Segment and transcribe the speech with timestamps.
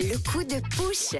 [0.00, 1.14] Le coup de pouce.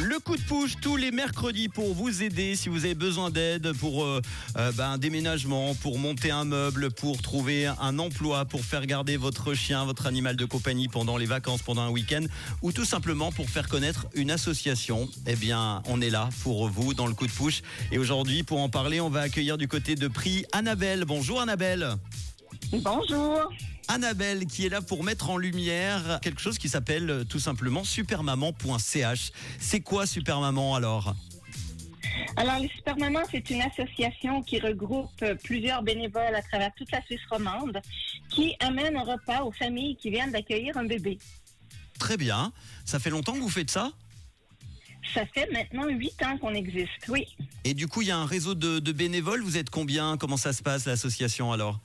[0.00, 3.72] Le coup de push tous les mercredis pour vous aider si vous avez besoin d'aide
[3.74, 4.20] pour euh,
[4.56, 9.16] euh, ben, un déménagement, pour monter un meuble, pour trouver un emploi, pour faire garder
[9.16, 12.24] votre chien, votre animal de compagnie pendant les vacances, pendant un week-end,
[12.62, 15.08] ou tout simplement pour faire connaître une association.
[15.28, 17.62] Eh bien, on est là pour vous dans le coup de push.
[17.92, 21.04] Et aujourd'hui, pour en parler, on va accueillir du côté de Prix Annabelle.
[21.04, 21.94] Bonjour Annabelle.
[22.72, 23.52] Bonjour.
[23.88, 27.84] Annabelle qui est là pour mettre en lumière quelque chose qui s'appelle euh, tout simplement
[27.84, 29.30] supermaman.ch.
[29.58, 31.14] C'est quoi Supermaman alors?
[32.36, 36.90] Alors, les Super Mamans, c'est une association qui regroupe euh, plusieurs bénévoles à travers toute
[36.90, 37.80] la Suisse romande
[38.30, 41.18] qui amène un repas aux familles qui viennent d'accueillir un bébé.
[41.98, 42.52] Très bien.
[42.84, 43.92] Ça fait longtemps que vous faites ça?
[45.12, 47.26] Ça fait maintenant huit ans qu'on existe, oui.
[47.64, 49.42] Et du coup, il y a un réseau de, de bénévoles.
[49.42, 50.16] Vous êtes combien?
[50.16, 51.78] Comment ça se passe l'association alors?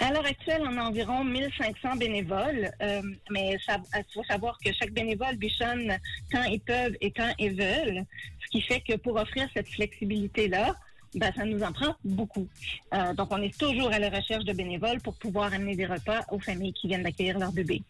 [0.00, 4.92] À l'heure actuelle, on a environ 1500 bénévoles, euh, mais il faut savoir que chaque
[4.92, 5.98] bénévole bichonne
[6.32, 8.06] quand ils peuvent et quand ils veulent,
[8.42, 10.74] ce qui fait que pour offrir cette flexibilité-là,
[11.14, 12.48] ben, ça nous en prend beaucoup.
[12.94, 16.24] Euh, donc, on est toujours à la recherche de bénévoles pour pouvoir amener des repas
[16.30, 17.82] aux familles qui viennent d'accueillir leur bébé.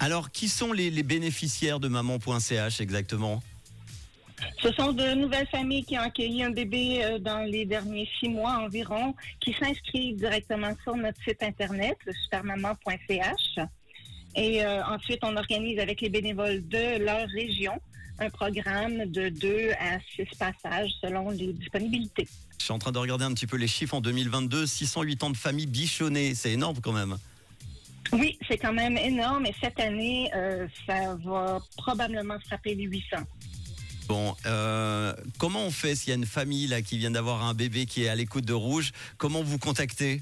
[0.00, 3.42] Alors, qui sont les, les bénéficiaires de maman.ch exactement?
[4.64, 8.30] Ce sont de nouvelles familles qui ont accueilli un bébé euh, dans les derniers six
[8.30, 13.58] mois environ, qui s'inscrivent directement sur notre site internet, le supermaman.ch.
[14.34, 17.74] Et euh, ensuite, on organise avec les bénévoles de leur région
[18.18, 22.26] un programme de deux à six passages selon les disponibilités.
[22.58, 24.64] Je suis en train de regarder un petit peu les chiffres en 2022.
[24.64, 26.34] 608 ans de famille bichonnées.
[26.34, 27.18] C'est énorme quand même.
[28.12, 29.44] Oui, c'est quand même énorme.
[29.44, 33.18] Et cette année, euh, ça va probablement frapper les 800.
[34.06, 37.54] Bon, euh, comment on fait s'il y a une famille là qui vient d'avoir un
[37.54, 40.20] bébé qui est à l'écoute de Rouge Comment vous contactez?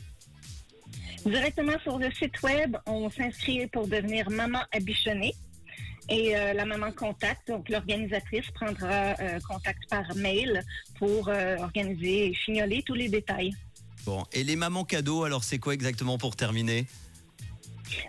[1.27, 5.35] Directement sur le site web, on s'inscrit pour devenir maman abichonnée.
[6.09, 10.63] Et euh, la maman contact, donc l'organisatrice prendra euh, contact par mail
[10.99, 13.53] pour organiser et chignoler tous les détails.
[14.05, 16.87] Bon, et les mamans cadeaux, alors c'est quoi exactement pour terminer?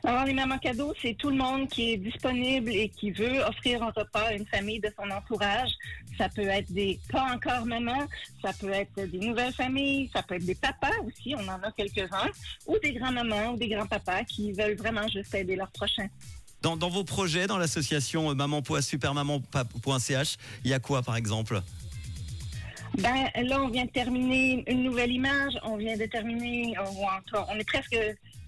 [0.03, 3.83] Alors, les mamans cadeaux, c'est tout le monde qui est disponible et qui veut offrir
[3.83, 5.69] un repas à une famille de son entourage.
[6.17, 8.07] Ça peut être des pas encore mamans,
[8.41, 11.71] ça peut être des nouvelles familles, ça peut être des papas aussi, on en a
[11.71, 12.29] quelques-uns,
[12.67, 16.07] ou des grands-mamans ou des grands-papas qui veulent vraiment juste aider leurs prochains.
[16.61, 21.61] dans, dans vos projets, dans l'association euh, maman.supermaman.ch, il y a quoi par exemple?
[22.97, 25.53] Ben là, on vient de terminer une nouvelle image.
[25.63, 27.97] On vient de terminer, cas, on est presque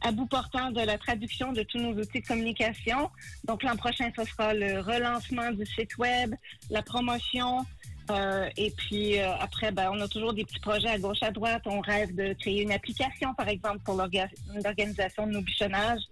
[0.07, 3.09] à bout portant de la traduction de tous nos outils de communication.
[3.47, 6.29] Donc l'an prochain, ce sera le relancement du site web,
[6.69, 7.65] la promotion.
[8.11, 11.31] euh, et puis euh, après, ben, on a toujours des petits projets à gauche, à
[11.31, 11.63] droite.
[11.65, 14.29] On rêve de créer une application, par exemple, pour l'orga-
[14.63, 16.03] l'organisation de nos bichonnages.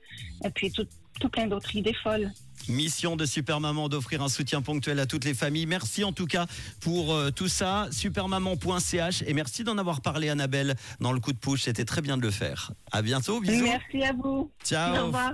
[0.43, 0.87] Et puis tout,
[1.19, 2.31] tout plein d'autres idées folles.
[2.69, 5.65] Mission de Supermaman d'offrir un soutien ponctuel à toutes les familles.
[5.65, 6.45] Merci en tout cas
[6.79, 7.87] pour euh, tout ça.
[7.91, 11.63] Supermaman.ch et merci d'en avoir parlé Annabelle dans le coup de push.
[11.63, 12.71] C'était très bien de le faire.
[12.91, 13.63] À bientôt, bisous.
[13.63, 14.51] Merci à vous.
[14.63, 15.03] Ciao.
[15.03, 15.33] Au revoir.